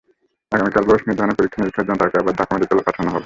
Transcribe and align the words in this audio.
আগামীকাল 0.55 0.83
বয়স 0.87 1.03
নির্ধারণের 1.07 1.37
পরীক্ষা-নিরীক্ষার 1.39 1.85
জন্য 1.87 1.99
তাকে 2.01 2.21
আবার 2.21 2.37
ঢাকা 2.39 2.51
মেডিকেলে 2.55 2.87
পাঠানো 2.87 3.09
হবে। 3.11 3.19